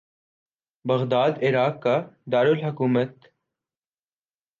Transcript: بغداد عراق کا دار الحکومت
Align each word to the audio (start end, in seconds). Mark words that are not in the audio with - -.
بغداد 0.85 1.43
عراق 1.43 1.75
کا 1.83 1.95
دار 2.31 2.45
الحکومت 2.45 3.27